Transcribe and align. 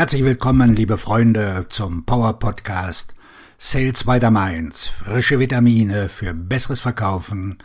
Herzlich 0.00 0.24
willkommen, 0.24 0.74
liebe 0.74 0.96
Freunde, 0.96 1.66
zum 1.68 2.06
Power 2.06 2.38
Podcast 2.38 3.14
Sales 3.58 4.04
by 4.04 4.18
the 4.18 4.30
Mainz. 4.30 4.88
Frische 4.88 5.38
Vitamine 5.38 6.08
für 6.08 6.32
besseres 6.32 6.80
Verkaufen 6.80 7.58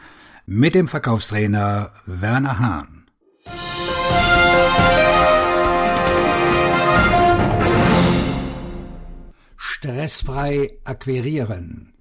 mit 0.45 0.75
dem 0.75 0.89
Verkaufstrainer 0.89 1.93
Werner 2.05 2.59
Hahn. 2.59 3.05
Stressfrei 9.55 10.77
akquirieren. 10.83 11.93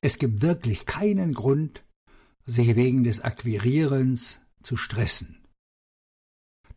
Es 0.00 0.18
gibt 0.18 0.42
wirklich 0.42 0.86
keinen 0.86 1.34
Grund, 1.34 1.84
sich 2.46 2.74
wegen 2.74 3.04
des 3.04 3.20
Akquirierens 3.20 4.40
zu 4.64 4.76
stressen. 4.76 5.39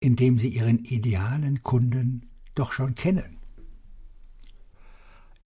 indem 0.00 0.38
Sie 0.38 0.48
Ihren 0.48 0.84
idealen 0.84 1.62
Kunden 1.62 2.30
doch 2.54 2.72
schon 2.72 2.94
kennen. 2.94 3.38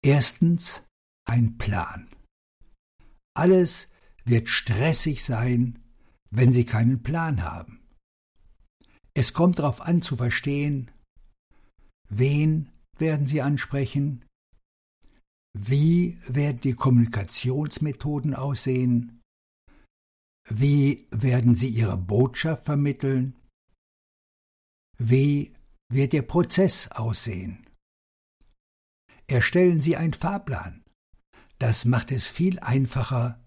Erstens 0.01 0.83
ein 1.25 1.57
Plan. 1.57 2.07
Alles 3.35 3.89
wird 4.23 4.49
stressig 4.49 5.23
sein, 5.23 5.79
wenn 6.29 6.51
Sie 6.51 6.65
keinen 6.65 7.03
Plan 7.03 7.43
haben. 7.43 7.81
Es 9.13 9.33
kommt 9.33 9.59
darauf 9.59 9.81
an 9.81 10.01
zu 10.01 10.17
verstehen, 10.17 10.91
wen 12.09 12.69
werden 12.97 13.25
Sie 13.25 13.41
ansprechen, 13.41 14.23
wie 15.59 16.19
werden 16.27 16.61
die 16.61 16.73
Kommunikationsmethoden 16.73 18.35
aussehen? 18.35 19.21
Wie 20.49 21.07
werden 21.11 21.55
Sie 21.55 21.69
Ihre 21.69 21.97
Botschaft 21.97 22.65
vermitteln? 22.65 23.35
Wie 24.97 25.55
wird 25.89 26.13
Ihr 26.13 26.21
Prozess 26.21 26.89
aussehen? 26.91 27.65
Erstellen 29.25 29.81
Sie 29.81 29.97
einen 29.97 30.13
Fahrplan. 30.13 30.83
Das 31.59 31.85
macht 31.85 32.11
es 32.11 32.25
viel 32.25 32.59
einfacher, 32.59 33.43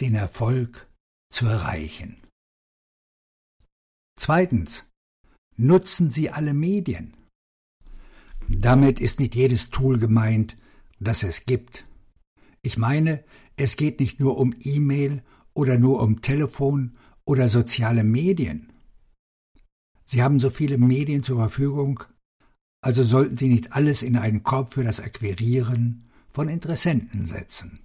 den 0.00 0.14
Erfolg 0.14 0.90
zu 1.30 1.46
erreichen. 1.46 2.20
Zweitens. 4.18 4.90
Nutzen 5.56 6.10
Sie 6.10 6.30
alle 6.30 6.52
Medien. 6.52 7.16
Damit 8.48 8.98
ist 8.98 9.20
nicht 9.20 9.36
jedes 9.36 9.70
Tool 9.70 10.00
gemeint, 10.00 10.58
das 11.00 11.22
es 11.22 11.46
gibt. 11.46 11.86
Ich 12.62 12.78
meine, 12.78 13.24
es 13.56 13.76
geht 13.76 14.00
nicht 14.00 14.20
nur 14.20 14.38
um 14.38 14.54
E-Mail 14.60 15.22
oder 15.52 15.78
nur 15.78 16.02
um 16.02 16.22
Telefon 16.22 16.96
oder 17.24 17.48
soziale 17.48 18.04
Medien. 18.04 18.72
Sie 20.04 20.22
haben 20.22 20.38
so 20.38 20.50
viele 20.50 20.78
Medien 20.78 21.22
zur 21.22 21.38
Verfügung, 21.38 22.04
also 22.82 23.02
sollten 23.02 23.36
Sie 23.36 23.48
nicht 23.48 23.72
alles 23.72 24.02
in 24.02 24.16
einen 24.16 24.42
Korb 24.42 24.74
für 24.74 24.84
das 24.84 25.00
Akquirieren 25.00 26.10
von 26.30 26.48
Interessenten 26.48 27.26
setzen. 27.26 27.80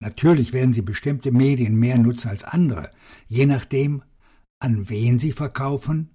Natürlich 0.00 0.52
werden 0.52 0.74
Sie 0.74 0.82
bestimmte 0.82 1.32
Medien 1.32 1.76
mehr 1.76 1.96
nutzen 1.96 2.28
als 2.28 2.44
andere, 2.44 2.90
je 3.26 3.46
nachdem, 3.46 4.02
an 4.60 4.90
wen 4.90 5.18
Sie 5.18 5.32
verkaufen 5.32 6.10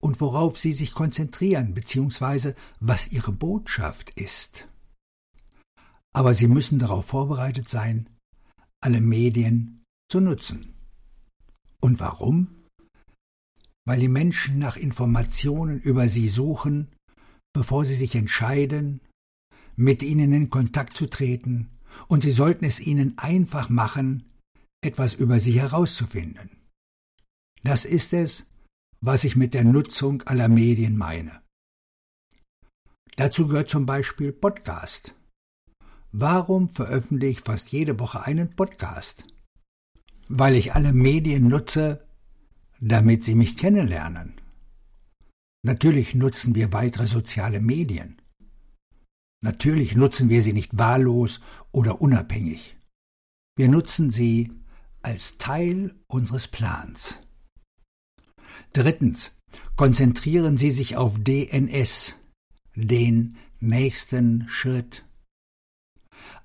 und 0.00 0.20
worauf 0.20 0.58
Sie 0.58 0.72
sich 0.72 0.92
konzentrieren, 0.92 1.74
beziehungsweise 1.74 2.54
was 2.78 3.10
Ihre 3.10 3.32
Botschaft 3.32 4.10
ist. 4.10 4.68
Aber 6.14 6.34
Sie 6.34 6.48
müssen 6.48 6.78
darauf 6.78 7.06
vorbereitet 7.06 7.68
sein, 7.68 8.08
alle 8.80 9.00
Medien 9.00 9.82
zu 10.10 10.20
nutzen. 10.20 10.74
Und 11.80 12.00
warum? 12.00 12.64
Weil 13.86 14.00
die 14.00 14.08
Menschen 14.08 14.58
nach 14.58 14.76
Informationen 14.76 15.80
über 15.80 16.08
Sie 16.08 16.28
suchen, 16.28 16.88
bevor 17.54 17.84
sie 17.84 17.94
sich 17.94 18.14
entscheiden, 18.14 19.00
mit 19.76 20.02
Ihnen 20.02 20.32
in 20.32 20.50
Kontakt 20.50 20.96
zu 20.96 21.06
treten, 21.06 21.70
und 22.06 22.22
Sie 22.22 22.32
sollten 22.32 22.64
es 22.64 22.80
ihnen 22.80 23.16
einfach 23.18 23.68
machen, 23.68 24.24
etwas 24.82 25.14
über 25.14 25.40
Sie 25.40 25.58
herauszufinden. 25.58 26.50
Das 27.62 27.84
ist 27.84 28.12
es, 28.12 28.46
was 29.00 29.24
ich 29.24 29.36
mit 29.36 29.54
der 29.54 29.64
Nutzung 29.64 30.22
aller 30.22 30.48
Medien 30.48 30.96
meine. 30.96 31.42
Dazu 33.16 33.48
gehört 33.48 33.68
zum 33.68 33.86
Beispiel 33.86 34.32
Podcast. 34.32 35.14
Warum 36.12 36.70
veröffentliche 36.70 37.32
ich 37.32 37.40
fast 37.40 37.70
jede 37.70 37.98
Woche 37.98 38.24
einen 38.24 38.54
Podcast? 38.54 39.24
Weil 40.28 40.56
ich 40.56 40.74
alle 40.74 40.92
Medien 40.92 41.48
nutze, 41.48 42.06
damit 42.80 43.24
sie 43.24 43.34
mich 43.34 43.56
kennenlernen. 43.56 44.40
Natürlich 45.62 46.14
nutzen 46.14 46.54
wir 46.54 46.72
weitere 46.72 47.06
soziale 47.06 47.60
Medien. 47.60 48.20
Natürlich 49.42 49.94
nutzen 49.96 50.28
wir 50.28 50.42
sie 50.42 50.52
nicht 50.52 50.78
wahllos 50.78 51.40
oder 51.72 52.00
unabhängig. 52.00 52.76
Wir 53.56 53.68
nutzen 53.68 54.10
sie 54.10 54.52
als 55.02 55.38
Teil 55.38 55.94
unseres 56.06 56.48
Plans. 56.48 57.20
Drittens. 58.72 59.34
Konzentrieren 59.76 60.58
Sie 60.58 60.70
sich 60.70 60.96
auf 60.96 61.16
DNS, 61.18 62.14
den 62.74 63.36
nächsten 63.60 64.46
Schritt. 64.48 65.07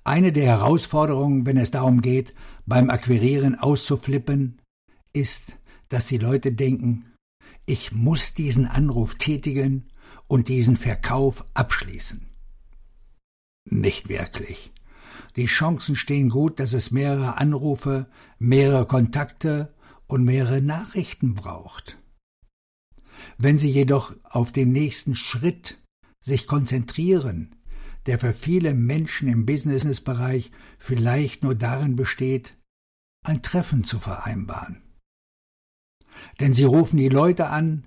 Eine 0.04 0.32
der 0.32 0.46
Herausforderungen, 0.46 1.46
wenn 1.46 1.56
es 1.56 1.70
darum 1.70 2.00
geht, 2.00 2.34
beim 2.66 2.90
Akquirieren 2.90 3.54
auszuflippen, 3.54 4.60
ist, 5.12 5.56
dass 5.88 6.06
die 6.06 6.18
Leute 6.18 6.52
denken, 6.52 7.06
ich 7.66 7.92
muss 7.92 8.34
diesen 8.34 8.66
Anruf 8.66 9.14
tätigen 9.14 9.86
und 10.26 10.48
diesen 10.48 10.76
Verkauf 10.76 11.44
abschließen. 11.54 12.26
Nicht 13.70 14.08
wirklich. 14.08 14.72
Die 15.36 15.46
Chancen 15.46 15.96
stehen 15.96 16.28
gut, 16.28 16.60
dass 16.60 16.72
es 16.74 16.90
mehrere 16.90 17.38
Anrufe, 17.38 18.06
mehrere 18.38 18.86
Kontakte 18.86 19.72
und 20.06 20.24
mehrere 20.24 20.60
Nachrichten 20.60 21.34
braucht. 21.34 21.98
Wenn 23.38 23.58
Sie 23.58 23.70
jedoch 23.70 24.12
auf 24.24 24.52
den 24.52 24.72
nächsten 24.72 25.16
Schritt 25.16 25.78
sich 26.20 26.46
konzentrieren, 26.46 27.56
der 28.06 28.18
für 28.18 28.34
viele 28.34 28.74
Menschen 28.74 29.28
im 29.28 29.46
Businessbereich 29.46 30.50
vielleicht 30.78 31.42
nur 31.42 31.54
darin 31.54 31.96
besteht, 31.96 32.56
ein 33.24 33.42
Treffen 33.42 33.84
zu 33.84 33.98
vereinbaren. 33.98 34.82
Denn 36.40 36.54
sie 36.54 36.64
rufen 36.64 36.98
die 36.98 37.08
Leute 37.08 37.48
an, 37.48 37.86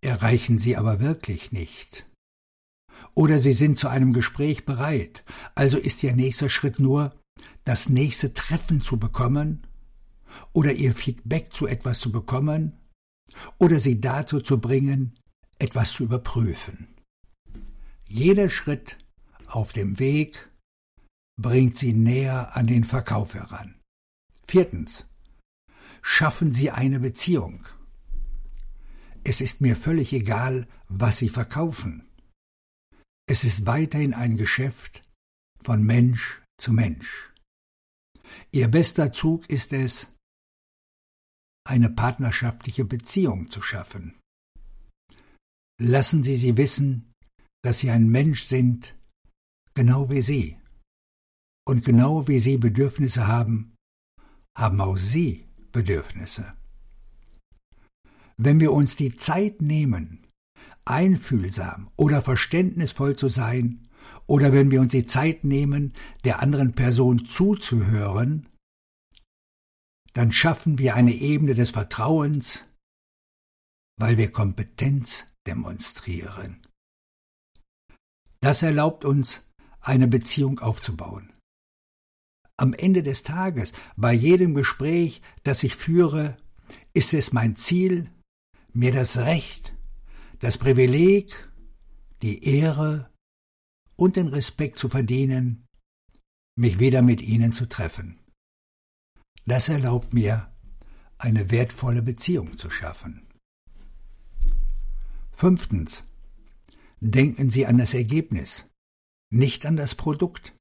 erreichen 0.00 0.58
sie 0.58 0.76
aber 0.76 1.00
wirklich 1.00 1.52
nicht. 1.52 2.06
Oder 3.14 3.38
sie 3.38 3.52
sind 3.52 3.78
zu 3.78 3.88
einem 3.88 4.12
Gespräch 4.12 4.64
bereit, 4.64 5.24
also 5.54 5.78
ist 5.78 6.02
ihr 6.02 6.14
nächster 6.14 6.48
Schritt 6.48 6.78
nur, 6.78 7.14
das 7.64 7.88
nächste 7.88 8.34
Treffen 8.34 8.82
zu 8.82 8.98
bekommen 8.98 9.66
oder 10.52 10.72
ihr 10.72 10.94
Feedback 10.94 11.52
zu 11.52 11.66
etwas 11.66 12.00
zu 12.00 12.12
bekommen 12.12 12.78
oder 13.58 13.78
sie 13.78 14.00
dazu 14.00 14.40
zu 14.40 14.60
bringen, 14.60 15.18
etwas 15.58 15.92
zu 15.92 16.04
überprüfen. 16.04 16.88
Jeder 18.04 18.50
Schritt 18.50 18.98
auf 19.54 19.72
dem 19.72 19.98
Weg 19.98 20.50
bringt 21.40 21.76
sie 21.76 21.92
näher 21.92 22.56
an 22.56 22.66
den 22.66 22.84
Verkauf 22.84 23.34
heran. 23.34 23.80
Viertens. 24.46 25.06
schaffen 26.02 26.52
Sie 26.52 26.70
eine 26.70 26.98
Beziehung. 26.98 27.66
Es 29.22 29.40
ist 29.40 29.60
mir 29.60 29.76
völlig 29.76 30.12
egal, 30.12 30.66
was 30.88 31.18
Sie 31.18 31.28
verkaufen. 31.28 32.08
Es 33.28 33.44
ist 33.44 33.66
weiterhin 33.66 34.14
ein 34.14 34.36
Geschäft 34.36 35.02
von 35.62 35.84
Mensch 35.84 36.40
zu 36.58 36.72
Mensch. 36.72 37.32
Ihr 38.50 38.68
bester 38.68 39.12
Zug 39.12 39.48
ist 39.50 39.72
es, 39.72 40.08
eine 41.64 41.90
partnerschaftliche 41.90 42.84
Beziehung 42.84 43.50
zu 43.50 43.62
schaffen. 43.62 44.18
Lassen 45.80 46.22
Sie 46.22 46.36
sie 46.36 46.56
wissen, 46.56 47.12
dass 47.62 47.78
Sie 47.78 47.90
ein 47.90 48.08
Mensch 48.08 48.44
sind, 48.44 48.96
genau 49.74 50.10
wie 50.10 50.22
Sie. 50.22 50.58
Und 51.66 51.84
genau 51.84 52.26
wie 52.28 52.38
Sie 52.38 52.56
Bedürfnisse 52.56 53.26
haben, 53.26 53.76
haben 54.56 54.80
auch 54.80 54.96
Sie 54.96 55.46
Bedürfnisse. 55.72 56.54
Wenn 58.36 58.58
wir 58.60 58.72
uns 58.72 58.96
die 58.96 59.16
Zeit 59.16 59.60
nehmen, 59.62 60.26
einfühlsam 60.84 61.90
oder 61.96 62.22
verständnisvoll 62.22 63.16
zu 63.16 63.28
sein, 63.28 63.88
oder 64.26 64.52
wenn 64.52 64.70
wir 64.70 64.80
uns 64.80 64.92
die 64.92 65.06
Zeit 65.06 65.42
nehmen, 65.42 65.92
der 66.24 66.40
anderen 66.40 66.72
Person 66.72 67.26
zuzuhören, 67.26 68.48
dann 70.12 70.30
schaffen 70.30 70.78
wir 70.78 70.94
eine 70.94 71.14
Ebene 71.14 71.54
des 71.54 71.70
Vertrauens, 71.70 72.64
weil 73.98 74.18
wir 74.18 74.30
Kompetenz 74.30 75.26
demonstrieren. 75.46 76.64
Das 78.40 78.62
erlaubt 78.62 79.04
uns, 79.04 79.49
eine 79.90 80.06
Beziehung 80.06 80.60
aufzubauen. 80.60 81.32
Am 82.56 82.74
Ende 82.74 83.02
des 83.02 83.24
Tages, 83.24 83.72
bei 83.96 84.12
jedem 84.12 84.54
Gespräch, 84.54 85.20
das 85.42 85.64
ich 85.64 85.74
führe, 85.74 86.36
ist 86.94 87.12
es 87.12 87.32
mein 87.32 87.56
Ziel, 87.56 88.08
mir 88.72 88.92
das 88.92 89.18
Recht, 89.18 89.74
das 90.38 90.58
Privileg, 90.58 91.50
die 92.22 92.44
Ehre 92.44 93.10
und 93.96 94.14
den 94.14 94.28
Respekt 94.28 94.78
zu 94.78 94.88
verdienen, 94.88 95.66
mich 96.56 96.78
wieder 96.78 97.02
mit 97.02 97.20
ihnen 97.20 97.52
zu 97.52 97.66
treffen. 97.66 98.20
Das 99.44 99.68
erlaubt 99.68 100.14
mir, 100.14 100.52
eine 101.18 101.50
wertvolle 101.50 102.02
Beziehung 102.02 102.56
zu 102.56 102.70
schaffen. 102.70 103.26
Fünftens. 105.32 106.06
Denken 107.00 107.50
Sie 107.50 107.66
an 107.66 107.78
das 107.78 107.94
Ergebnis, 107.94 108.69
nicht 109.30 109.66
an 109.66 109.76
das 109.76 109.94
Produkt. 109.94 110.54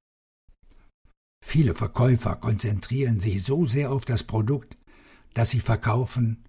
Viele 1.45 1.73
Verkäufer 1.73 2.35
konzentrieren 2.35 3.19
sich 3.19 3.43
so 3.43 3.65
sehr 3.65 3.91
auf 3.91 4.05
das 4.05 4.23
Produkt, 4.23 4.77
das 5.33 5.49
sie 5.49 5.59
verkaufen, 5.59 6.45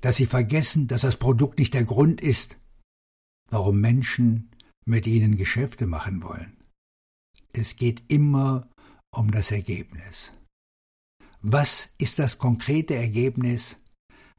dass 0.00 0.16
sie 0.16 0.26
vergessen, 0.26 0.88
dass 0.88 1.02
das 1.02 1.16
Produkt 1.16 1.58
nicht 1.58 1.74
der 1.74 1.84
Grund 1.84 2.20
ist, 2.20 2.58
warum 3.50 3.80
Menschen 3.80 4.50
mit 4.84 5.06
ihnen 5.06 5.36
Geschäfte 5.36 5.86
machen 5.86 6.22
wollen. 6.22 6.56
Es 7.52 7.76
geht 7.76 8.02
immer 8.08 8.68
um 9.10 9.30
das 9.30 9.50
Ergebnis. 9.50 10.32
Was 11.40 11.88
ist 11.98 12.18
das 12.18 12.38
konkrete 12.38 12.94
Ergebnis, 12.94 13.76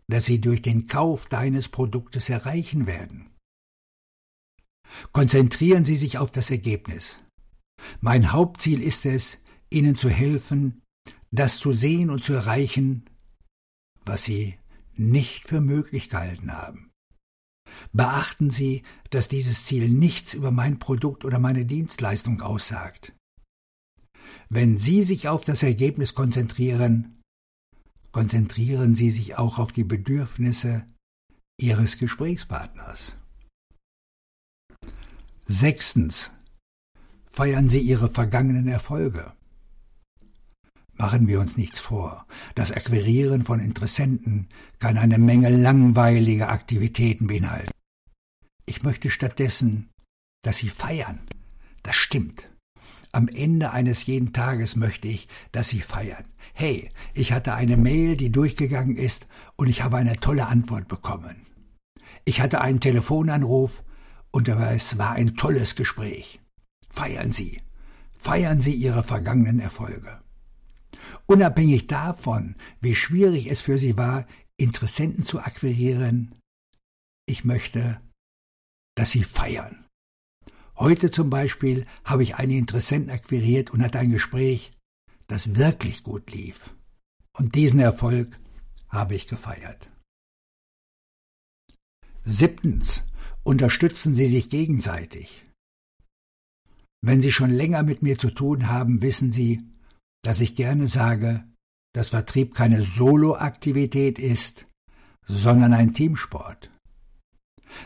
das 0.08 0.26
Sie 0.26 0.40
durch 0.40 0.62
den 0.62 0.88
Kauf 0.88 1.28
deines 1.28 1.68
Produktes 1.68 2.30
erreichen 2.30 2.86
werden? 2.86 3.30
Konzentrieren 5.12 5.86
Sie 5.86 5.96
sich 5.96 6.18
auf 6.18 6.32
das 6.32 6.50
Ergebnis. 6.52 7.20
Mein 8.00 8.32
Hauptziel 8.32 8.82
ist 8.82 9.06
es, 9.06 9.44
Ihnen 9.70 9.96
zu 9.96 10.10
helfen, 10.10 10.82
das 11.32 11.58
zu 11.58 11.74
sehen 11.74 12.10
und 12.10 12.24
zu 12.24 12.34
erreichen, 12.34 13.10
was 14.06 14.24
Sie 14.24 14.58
nicht 14.96 15.46
für 15.46 15.62
möglich 15.62 16.10
gehalten 16.10 16.54
haben. 16.54 16.92
Beachten 17.94 18.50
Sie, 18.50 18.84
dass 19.10 19.28
dieses 19.28 19.66
Ziel 19.66 19.90
nichts 19.90 20.34
über 20.34 20.52
mein 20.52 20.80
Produkt 20.80 21.26
oder 21.26 21.40
meine 21.40 21.66
Dienstleistung 21.66 22.42
aussagt. 22.42 23.14
Wenn 24.50 24.78
Sie 24.78 25.02
sich 25.04 25.28
auf 25.28 25.44
das 25.44 25.64
Ergebnis 25.64 26.16
konzentrieren, 26.16 27.22
konzentrieren 28.12 28.96
Sie 28.96 29.12
sich 29.12 29.38
auch 29.38 29.60
auf 29.60 29.72
die 29.72 29.84
Bedürfnisse 29.84 30.88
Ihres 31.60 31.98
Gesprächspartners. 31.98 33.14
Sechstens. 35.50 36.32
Feiern 37.32 37.70
Sie 37.70 37.80
Ihre 37.80 38.10
vergangenen 38.10 38.68
Erfolge. 38.68 39.32
Machen 40.96 41.28
wir 41.28 41.40
uns 41.40 41.56
nichts 41.56 41.80
vor. 41.80 42.28
Das 42.56 42.74
Akquirieren 42.74 43.46
von 43.46 43.62
Interessenten 43.62 44.50
kann 44.80 44.98
eine 44.98 45.18
Menge 45.18 45.50
langweiliger 45.50 46.50
Aktivitäten 46.50 47.28
beinhalten. 47.28 47.72
Ich 48.66 48.84
möchte 48.84 49.10
stattdessen, 49.10 49.90
dass 50.44 50.58
Sie 50.58 50.70
feiern. 50.70 51.20
Das 51.82 51.96
stimmt. 51.96 52.50
Am 53.14 53.30
Ende 53.30 53.72
eines 53.72 54.06
jeden 54.06 54.34
Tages 54.34 54.76
möchte 54.76 55.08
ich, 55.08 55.30
dass 55.54 55.70
Sie 55.70 55.80
feiern. 55.80 56.28
Hey, 56.54 56.90
ich 57.14 57.32
hatte 57.32 57.54
eine 57.54 57.78
Mail, 57.78 58.18
die 58.18 58.32
durchgegangen 58.34 58.98
ist, 58.98 59.28
und 59.56 59.68
ich 59.68 59.82
habe 59.82 59.96
eine 59.96 60.18
tolle 60.18 60.48
Antwort 60.48 60.90
bekommen. 60.90 61.46
Ich 62.26 62.42
hatte 62.42 62.60
einen 62.60 62.82
Telefonanruf, 62.82 63.86
und 64.32 64.48
es 64.48 64.98
war 64.98 65.14
ein 65.14 65.36
tolles 65.36 65.76
Gespräch. 65.76 66.40
Feiern 66.90 67.32
Sie. 67.32 67.62
Feiern 68.18 68.62
Sie 68.62 68.74
Ihre 68.74 69.04
vergangenen 69.04 69.60
Erfolge. 69.60 70.22
Unabhängig 71.26 71.88
davon, 71.88 72.56
wie 72.82 72.96
schwierig 72.96 73.48
es 73.48 73.62
für 73.62 73.78
sie 73.78 73.98
war, 73.98 74.26
Interessenten 74.58 75.26
zu 75.26 75.40
akquirieren, 75.40 76.36
ich 77.28 77.44
möchte, 77.44 78.02
dass 78.96 79.12
sie 79.12 79.24
feiern. 79.24 79.86
Heute 80.78 81.12
zum 81.12 81.30
Beispiel 81.30 81.86
habe 82.04 82.24
ich 82.24 82.36
einen 82.36 82.52
Interessenten 82.54 83.12
akquiriert 83.12 83.72
und 83.72 83.84
hatte 83.84 84.00
ein 84.00 84.12
Gespräch, 84.12 84.72
das 85.28 85.56
wirklich 85.56 86.04
gut 86.04 86.32
lief. 86.32 86.74
Und 87.34 87.56
diesen 87.56 87.80
Erfolg 87.80 88.40
habe 88.90 89.16
ich 89.16 89.28
gefeiert. 89.28 89.90
Siebtens. 92.24 93.04
Unterstützen 93.48 94.14
Sie 94.14 94.28
sich 94.28 94.50
gegenseitig. 94.50 95.46
Wenn 97.02 97.22
Sie 97.22 97.32
schon 97.32 97.50
länger 97.50 97.82
mit 97.82 98.04
mir 98.04 98.18
zu 98.18 98.30
tun 98.30 98.68
haben, 98.68 99.02
wissen 99.02 99.32
Sie, 99.32 99.64
dass 100.22 100.42
ich 100.42 100.54
gerne 100.58 100.88
sage, 100.88 101.46
dass 101.94 102.10
Vertrieb 102.10 102.54
keine 102.54 102.82
Soloaktivität 102.82 104.20
ist, 104.20 104.68
sondern 105.26 105.72
ein 105.72 105.94
Teamsport. 105.94 106.70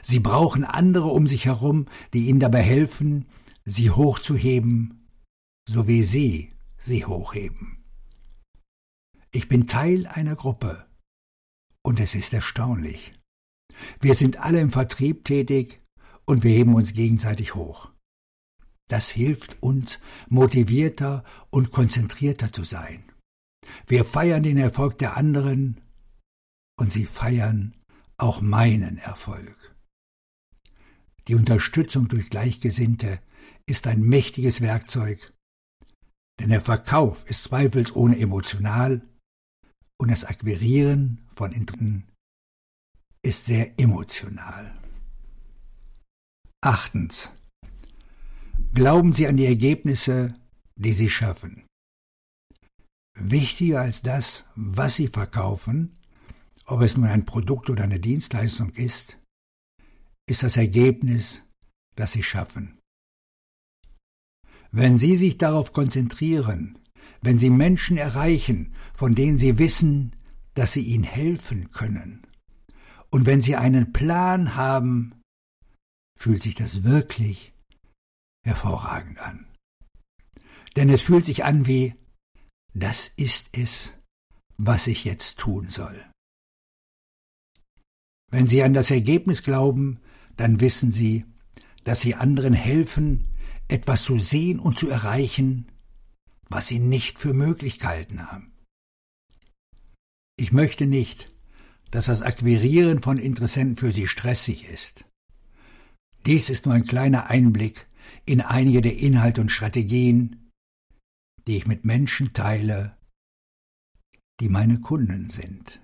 Sie 0.02 0.20
brauchen 0.20 0.64
andere 0.64 1.10
um 1.10 1.28
sich 1.28 1.46
herum, 1.46 1.86
die 2.12 2.26
ihnen 2.26 2.40
dabei 2.40 2.64
helfen, 2.64 3.28
sie 3.64 3.92
hochzuheben, 3.92 5.08
so 5.70 5.88
wie 5.88 6.02
sie 6.02 6.54
sie 6.80 7.06
hochheben. 7.06 7.84
Ich 9.30 9.48
bin 9.48 9.68
Teil 9.68 10.08
einer 10.08 10.36
Gruppe, 10.36 10.88
und 11.84 12.00
es 12.00 12.16
ist 12.16 12.34
erstaunlich. 12.34 13.14
Wir 14.00 14.16
sind 14.16 14.38
alle 14.38 14.60
im 14.60 14.72
Vertrieb 14.72 15.26
tätig 15.26 15.80
und 16.26 16.44
wir 16.44 16.52
heben 16.52 16.76
uns 16.76 16.94
gegenseitig 16.94 17.56
hoch. 17.56 17.92
Das 18.88 19.10
hilft 19.10 19.62
uns, 19.64 20.00
motivierter 20.28 21.24
und 21.50 21.72
konzentrierter 21.72 22.52
zu 22.52 22.64
sein. 22.64 23.04
Wir 23.88 24.04
feiern 24.04 24.44
den 24.44 24.58
Erfolg 24.58 24.98
der 24.98 25.16
anderen 25.16 25.82
und 26.78 26.92
sie 26.92 27.06
feiern 27.06 27.76
auch 28.18 28.42
meinen 28.42 28.98
Erfolg. 28.98 29.76
Die 31.28 31.36
Unterstützung 31.36 32.08
durch 32.08 32.30
Gleichgesinnte 32.30 33.22
ist 33.66 33.88
ein 33.88 34.02
mächtiges 34.02 34.62
Werkzeug, 34.62 35.34
denn 36.40 36.50
der 36.50 36.62
Verkauf 36.62 37.30
ist 37.30 37.44
zweifelsohne 37.44 38.20
emotional 38.20 39.02
und 39.98 40.12
das 40.12 40.26
Akquirieren 40.26 41.22
von 41.36 41.52
Interessen 41.52 42.11
ist 43.24 43.46
sehr 43.46 43.80
emotional. 43.80 44.74
Achtens. 46.62 47.32
Glauben 48.74 49.14
Sie 49.14 49.28
an 49.28 49.38
die 49.38 49.46
Ergebnisse, 49.46 50.34
die 50.76 50.94
Sie 50.94 51.10
schaffen. 51.10 51.66
Wichtiger 53.16 53.82
als 53.82 54.02
das, 54.02 54.46
was 54.56 54.96
Sie 54.96 55.08
verkaufen, 55.08 55.98
ob 56.66 56.82
es 56.82 56.96
nun 56.96 57.08
ein 57.08 57.26
Produkt 57.26 57.70
oder 57.70 57.84
eine 57.84 58.00
Dienstleistung 58.00 58.70
ist, 58.72 59.18
ist 60.28 60.44
das 60.44 60.58
Ergebnis, 60.58 61.44
das 61.96 62.14
Sie 62.14 62.24
schaffen. 62.24 62.80
Wenn 64.72 64.98
Sie 64.98 65.18
sich 65.18 65.38
darauf 65.38 65.74
konzentrieren, 65.74 66.80
wenn 67.22 67.38
Sie 67.38 67.50
Menschen 67.50 67.98
erreichen, 67.98 68.74
von 68.94 69.16
denen 69.16 69.38
Sie 69.38 69.60
wissen, 69.60 70.16
dass 70.54 70.72
Sie 70.74 70.84
ihnen 70.84 71.04
helfen 71.04 71.72
können, 71.72 72.26
und 73.12 73.26
wenn 73.26 73.42
Sie 73.42 73.56
einen 73.56 73.94
Plan 73.94 74.56
haben, 74.56 75.22
fühlt 76.18 76.42
sich 76.42 76.56
das 76.56 76.84
wirklich 76.84 77.54
hervorragend 78.44 79.20
an. 79.20 79.46
Denn 80.76 80.90
es 80.90 81.02
fühlt 81.02 81.26
sich 81.26 81.44
an 81.44 81.68
wie, 81.68 81.96
das 82.74 83.10
ist 83.10 83.50
es, 83.52 83.94
was 84.58 84.88
ich 84.88 85.04
jetzt 85.04 85.38
tun 85.38 85.70
soll. 85.70 86.06
Wenn 88.32 88.48
Sie 88.48 88.64
an 88.64 88.74
das 88.74 88.90
Ergebnis 88.90 89.44
glauben, 89.44 90.00
dann 90.38 90.62
wissen 90.62 90.92
Sie, 90.92 91.26
dass 91.84 92.00
Sie 92.00 92.16
anderen 92.16 92.54
helfen, 92.54 93.28
etwas 93.68 94.04
zu 94.04 94.18
sehen 94.18 94.60
und 94.60 94.78
zu 94.78 94.90
erreichen, 94.90 95.70
was 96.50 96.68
Sie 96.68 96.80
nicht 96.80 97.20
für 97.20 97.34
möglich 97.34 97.80
gehalten 97.80 98.32
haben. 98.32 98.54
Ich 100.38 100.52
möchte 100.54 100.86
nicht, 100.86 101.32
dass 101.92 102.06
das 102.06 102.22
Akquirieren 102.22 103.02
von 103.02 103.18
Interessenten 103.18 103.76
für 103.76 103.92
Sie 103.92 104.08
stressig 104.08 104.68
ist. 104.70 105.06
Dies 106.26 106.50
ist 106.50 106.66
nur 106.66 106.76
ein 106.76 106.86
kleiner 106.86 107.30
Einblick 107.30 107.88
in 108.26 108.42
einige 108.42 108.82
der 108.82 108.98
Inhalte 108.98 109.42
und 109.42 109.50
Strategien, 109.50 110.52
die 111.48 111.58
ich 111.58 111.68
mit 111.68 111.86
Menschen 111.86 112.34
teile, 112.34 112.98
die 114.40 114.50
meine 114.50 114.80
Kunden 114.80 115.30
sind. 115.30 115.82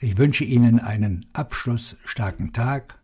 Ich 0.00 0.16
wünsche 0.16 0.44
Ihnen 0.44 0.80
einen 0.80 1.26
abschlussstarken 1.32 2.52
Tag, 2.52 3.02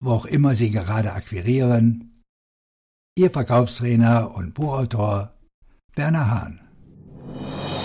wo 0.00 0.12
auch 0.12 0.24
immer 0.24 0.54
Sie 0.54 0.70
gerade 0.70 1.12
akquirieren. 1.12 2.22
Ihr 3.16 3.30
Verkaufstrainer 3.30 4.34
und 4.34 4.54
Buchautor 4.54 5.34
Werner 5.94 6.30
Hahn 6.30 7.77